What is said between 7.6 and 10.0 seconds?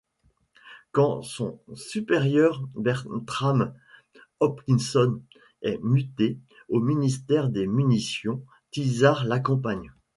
Munitions, Tizard l'accompagne.